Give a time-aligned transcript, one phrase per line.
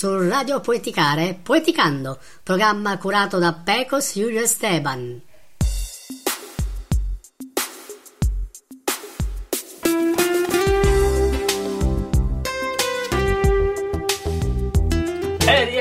[0.00, 5.20] Su Radio Poeticare, Poeticando, programma curato da Pecos Julio Esteban.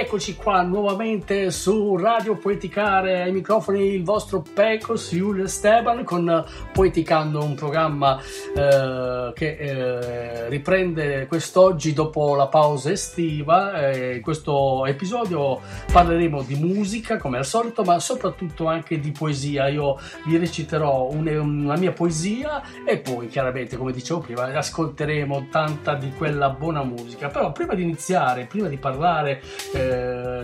[0.09, 3.21] Rieccoci qua nuovamente su Radio Poeticare.
[3.21, 11.27] Ai microfoni il vostro Pecos Julio Esteban con Poeticando un programma eh, che eh, riprende
[11.27, 13.87] quest'oggi dopo la pausa estiva.
[13.91, 15.59] Eh, in questo episodio
[15.91, 19.67] parleremo di musica come al solito ma soprattutto anche di poesia.
[19.67, 25.93] Io vi reciterò un- una mia poesia e poi chiaramente come dicevo prima ascolteremo tanta
[25.93, 27.27] di quella buona musica.
[27.27, 29.97] Però prima di iniziare prima di parlare eh,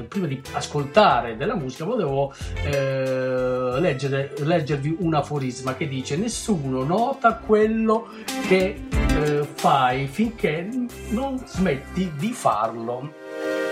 [0.07, 7.35] prima di ascoltare della musica volevo eh, leggere, leggervi un aforisma che dice nessuno nota
[7.35, 8.07] quello
[8.47, 8.83] che
[9.15, 10.69] eh, fai finché
[11.09, 13.23] non smetti di farlo.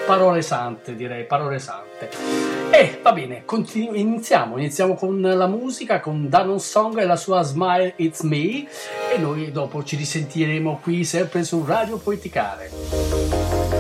[0.05, 2.09] Parole sante direi parole sante.
[2.71, 4.57] E va bene continu- iniziamo.
[4.57, 8.67] Iniziamo con la musica con Danon Song e la sua Smile It's Me.
[9.13, 13.72] E noi dopo ci risentiremo qui sempre su Radio Poeticare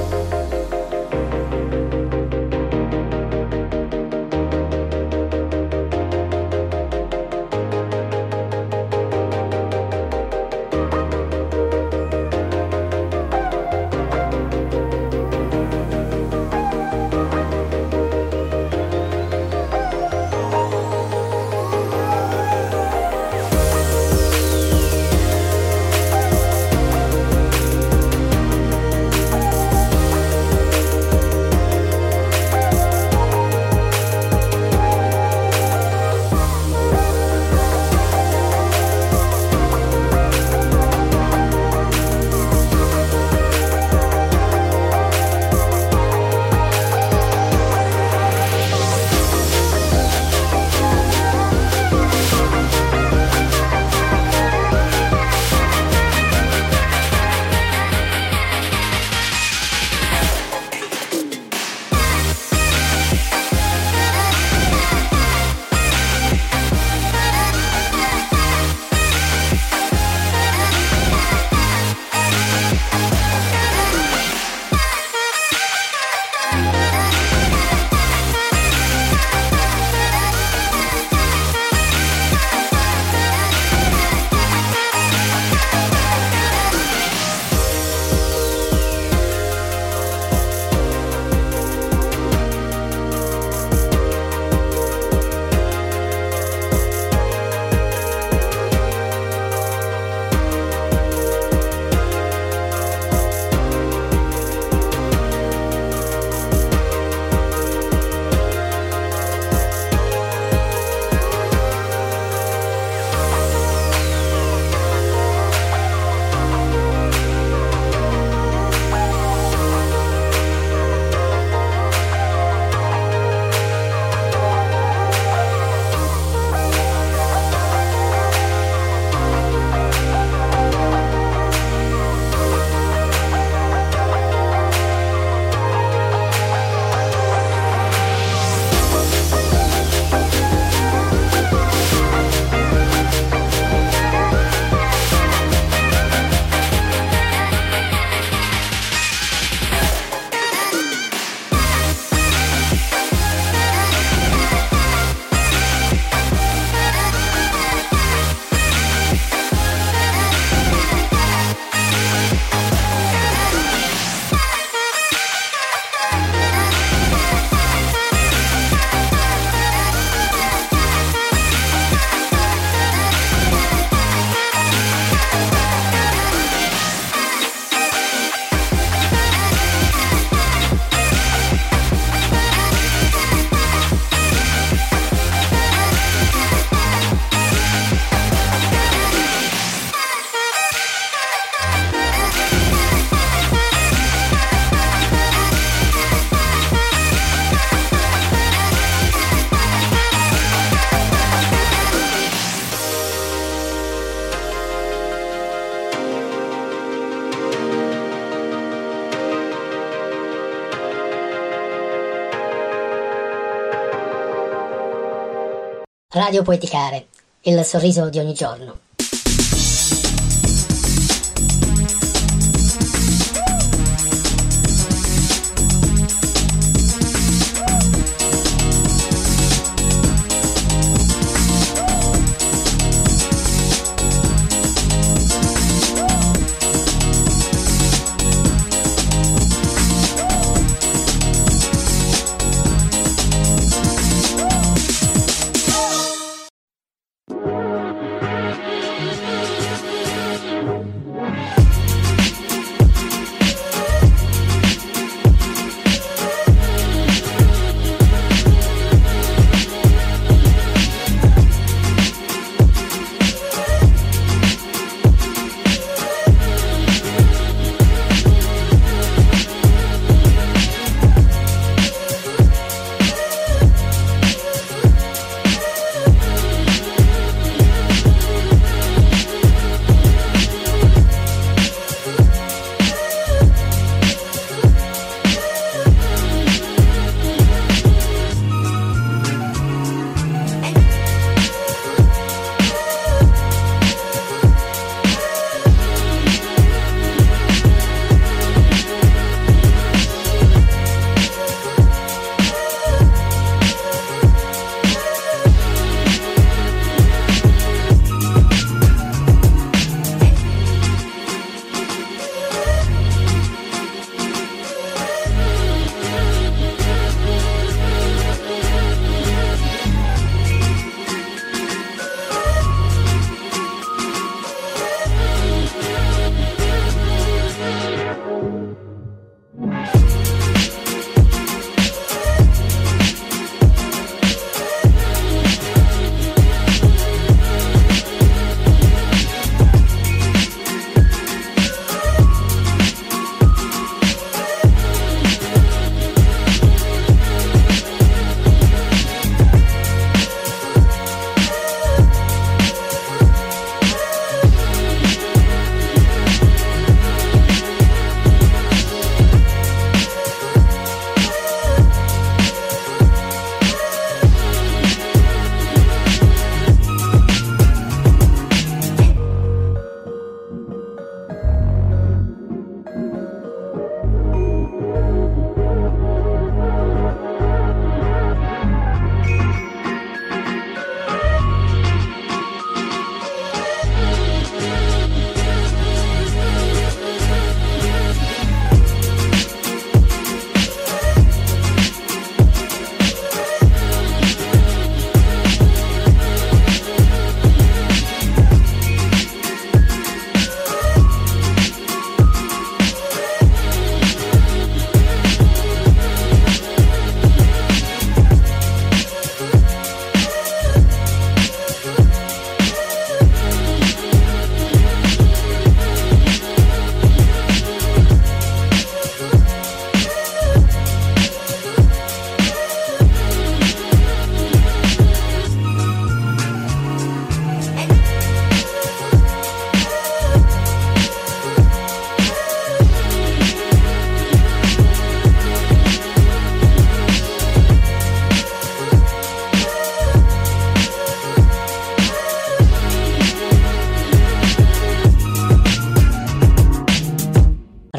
[216.23, 217.07] Radio Poeticare,
[217.41, 218.79] il sorriso di ogni giorno.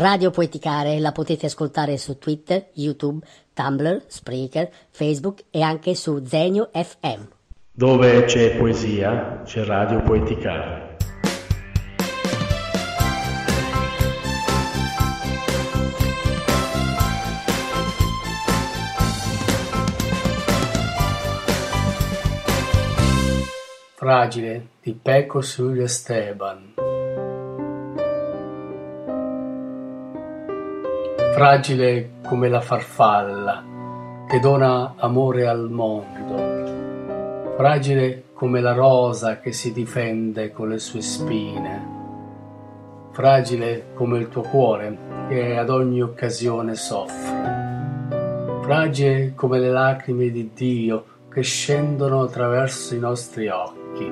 [0.04, 6.68] Radio Poeticare la potete ascoltare su Twitter, YouTube, Tumblr, Spreaker, Facebook e anche su Zenio
[6.74, 7.22] FM.
[7.72, 10.96] Dove c'è poesia, c'è Radio Poeticare.
[23.94, 26.74] Fragile di Pecos Julia Esteban
[31.34, 33.64] fragile come la farfalla
[34.28, 41.00] che dona amore al mondo, fragile come la rosa che si difende con le sue
[41.00, 41.88] spine,
[43.10, 50.52] fragile come il tuo cuore che ad ogni occasione soffre, fragile come le lacrime di
[50.54, 54.08] Dio che scendono attraverso i nostri occhi,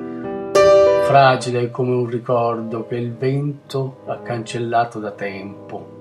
[1.03, 5.92] fragile come un ricordo che il vento ha cancellato da tempo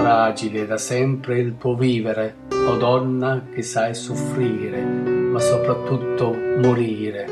[0.00, 2.36] fragile da sempre il tuo vivere,
[2.68, 7.26] o donna che sai soffrire, ma soprattutto morire.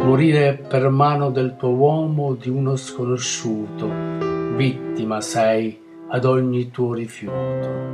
[0.00, 3.88] Morire per mano del tuo uomo o di uno sconosciuto.
[4.56, 7.86] Vittima sei ad ogni tuo rifiuto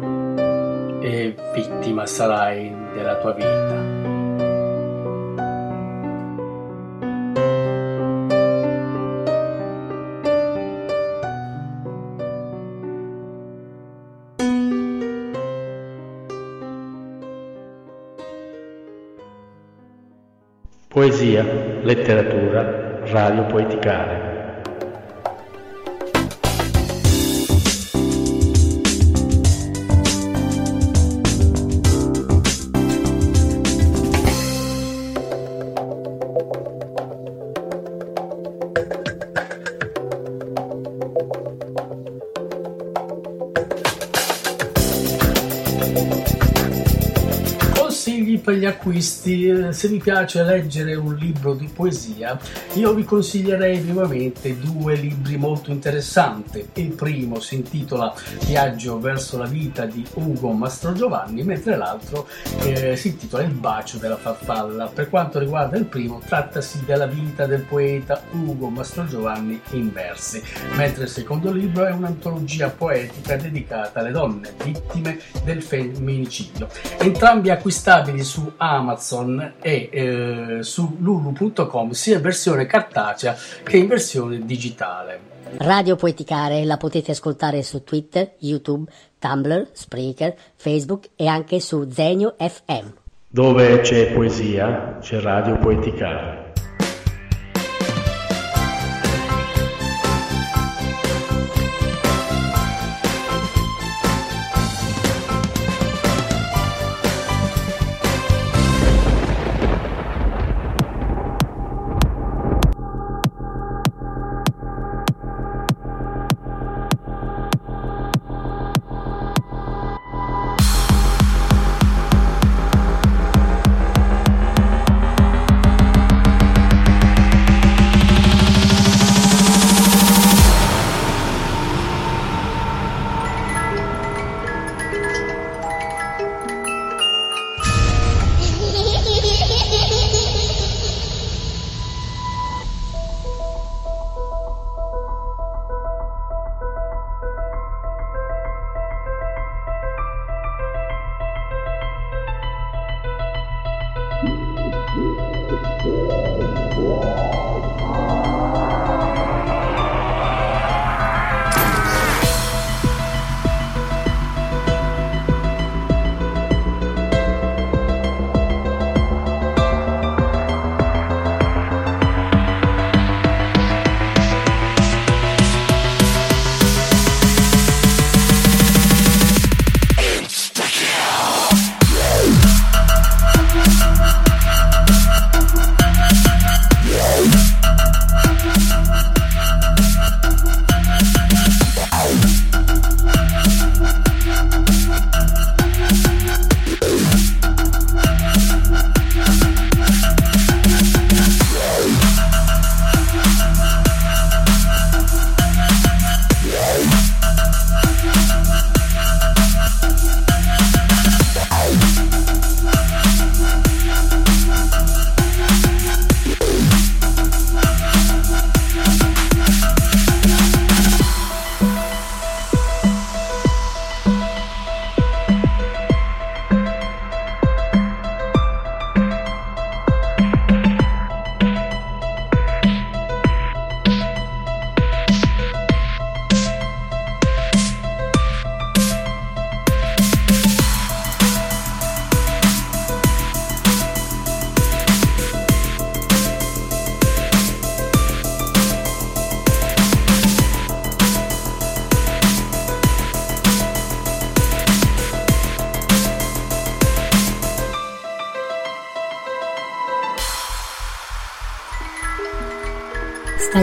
[1.01, 4.04] e vittima sarai della tua vita.
[20.95, 21.43] Poesia,
[21.83, 24.34] letteratura, radio poeticale.
[49.05, 52.39] Acquisti, eh, se vi piace leggere un libro di poesia,
[52.75, 56.67] io vi consiglierei vivamente due libri molto interessanti.
[56.75, 58.15] Il primo si intitola
[58.47, 62.27] Viaggio verso la vita di Ugo Mastrogiovanni, mentre l'altro
[62.63, 64.87] eh, si intitola Il bacio della farfalla.
[64.87, 70.43] Per quanto riguarda il primo, trattasi della vita del poeta Ugo Mastrogiovanni in versi,
[70.77, 76.69] mentre il secondo libro è un'antologia poetica dedicata alle donne vittime del femminicidio.
[76.99, 78.53] Entrambi acquistabili su su
[78.95, 85.33] Amazon e eh, su lulu.com sia in versione cartacea che in versione digitale.
[85.57, 92.35] Radio Poeticare la potete ascoltare su Twitter, YouTube, Tumblr, Spreaker, Facebook e anche su Zenio
[92.39, 92.87] FM.
[93.29, 96.44] Dove c'è poesia, c'è Radio Poeticare.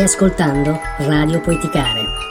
[0.04, 2.31] Ascoltando Radio Poeticare.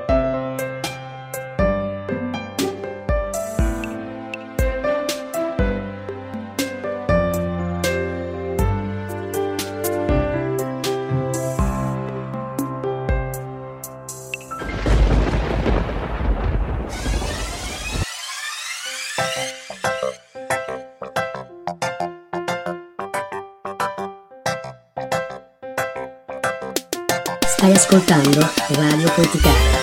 [27.91, 29.80] Ascoltando Radio Poeticare.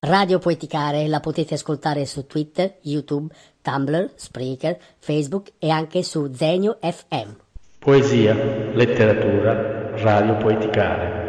[0.00, 3.32] Radio Poeticare la potete ascoltare su Twitter, YouTube,
[3.62, 7.30] Tumblr, Spreaker, Facebook e anche su Zenio FM.
[7.78, 8.34] Poesia,
[8.72, 11.25] letteratura, radio poeticare.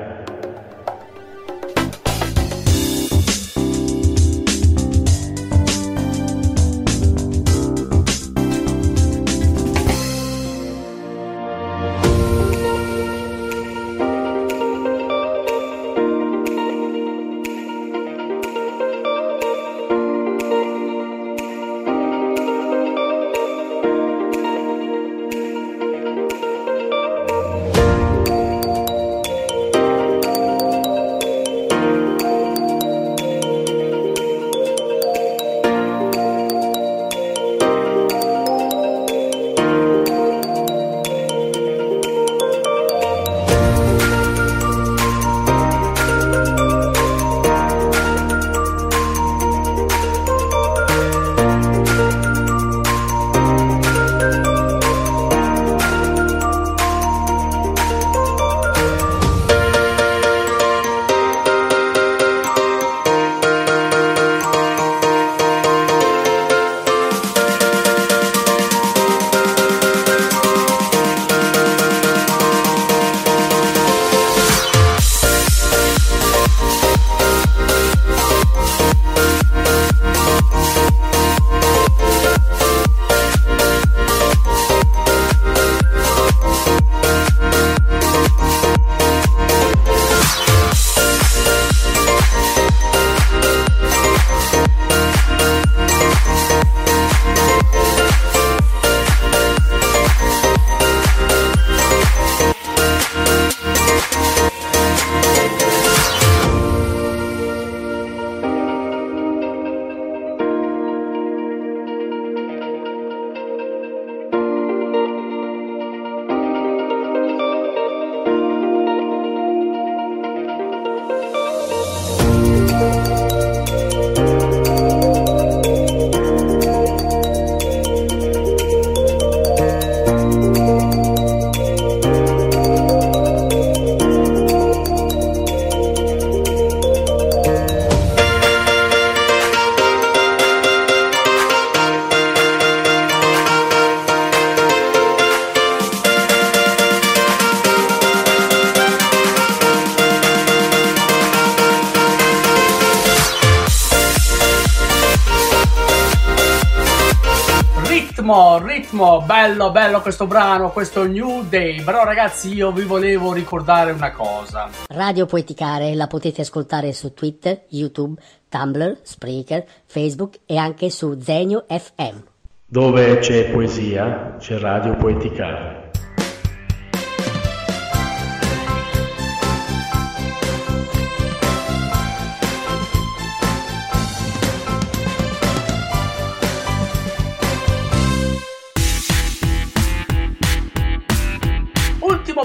[158.27, 161.81] Ritmo, ritmo, bello, bello questo brano, questo New Day.
[161.81, 164.69] Però ragazzi io vi volevo ricordare una cosa.
[164.89, 171.65] Radio Poeticare la potete ascoltare su Twitter, YouTube, Tumblr, Spreaker, Facebook e anche su Zenio
[171.69, 172.17] FM.
[172.65, 175.76] Dove c'è poesia, c'è Radio Poeticare.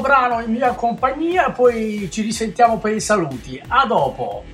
[0.03, 3.59] Brano in mia compagnia, poi ci risentiamo per i saluti.
[3.67, 4.45] A dopo.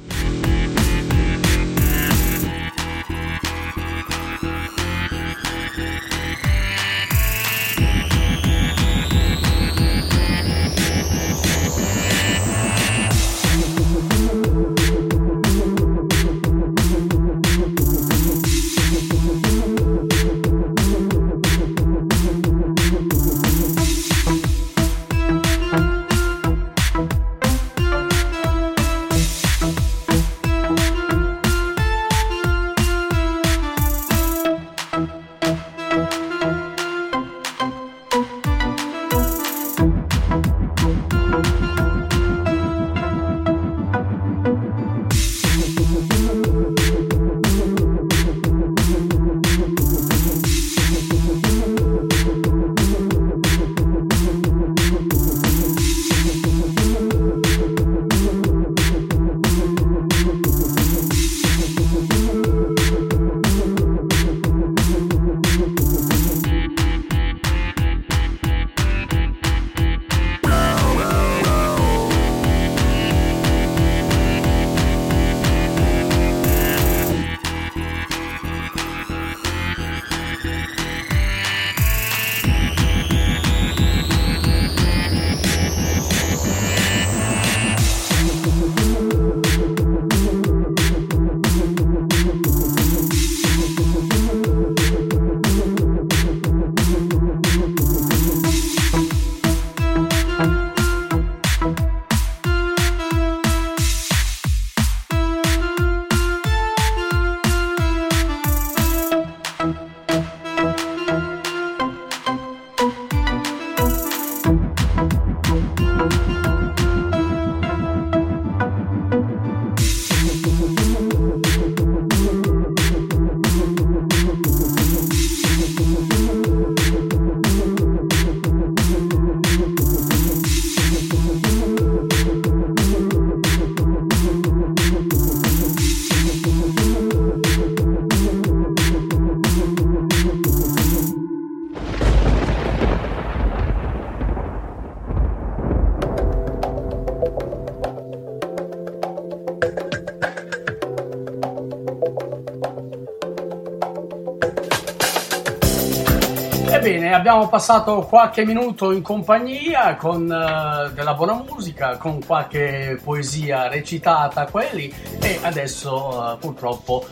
[157.28, 164.46] Abbiamo passato qualche minuto in compagnia con eh, della buona musica, con qualche poesia recitata
[164.46, 167.06] quelli e adesso eh, purtroppo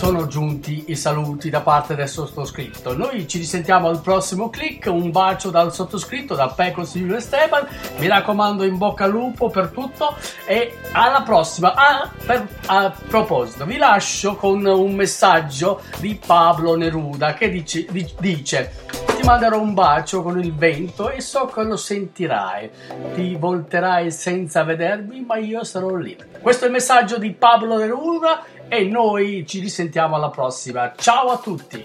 [0.00, 2.96] sono giunti i saluti da parte del sottoscritto.
[2.96, 7.64] Noi ci risentiamo al prossimo click, un bacio dal sottoscritto, da Pecos Silvio Esteban,
[7.98, 11.74] mi raccomando in bocca al lupo per tutto e alla prossima.
[11.74, 18.10] Ah, per, a proposito, vi lascio con un messaggio di Pablo Neruda che dice, di-
[18.18, 18.72] dice
[19.20, 22.70] ti manderò un bacio con il vento e so che lo sentirai.
[23.14, 26.16] Ti volterai senza vedermi, ma io sarò lì.
[26.40, 30.94] Questo è il messaggio di Pablo Neruda e noi ci risentiamo alla prossima.
[30.96, 31.84] Ciao a tutti!